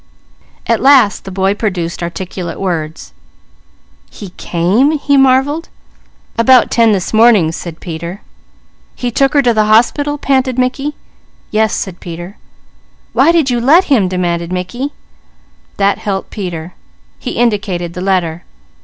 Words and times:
At 0.65 0.81
last 0.81 1.25
the 1.25 1.31
boy 1.31 1.53
produced 1.53 2.01
articulate 2.01 2.59
words. 2.59 3.13
"He 4.09 4.29
came?" 4.31 4.89
he 4.97 5.15
marvelled. 5.15 5.69
"About 6.39 6.71
ten 6.71 6.91
this 6.91 7.13
morning," 7.13 7.51
said 7.51 7.79
Peter. 7.79 8.21
"He 8.95 9.11
took 9.11 9.35
her 9.35 9.43
to 9.43 9.53
the 9.53 9.65
hospital?" 9.65 10.17
panted 10.17 10.57
Mickey. 10.57 10.95
"Yes," 11.51 11.75
said 11.75 11.99
Peter. 11.99 12.37
"Why 13.13 13.31
did 13.31 13.51
you 13.51 13.59
let 13.61 13.83
him?" 13.93 14.07
demanded 14.07 14.51
Mickey. 14.51 14.91
That 15.77 15.99
helped 15.99 16.31
Peter. 16.31 16.73
He 17.19 17.33
indicated 17.37 17.93
the 17.93 18.01
letter. 18.01 18.43